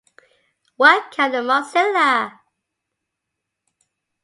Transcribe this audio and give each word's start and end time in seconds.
Welcome 0.79 1.35
at 1.35 1.43
Mozilla! 1.45 2.39